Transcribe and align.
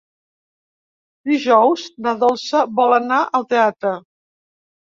Dijous 1.33 1.83
na 2.07 2.13
Dolça 2.25 2.65
vol 2.81 2.97
anar 2.99 3.23
al 3.41 3.49
teatre. 3.55 3.93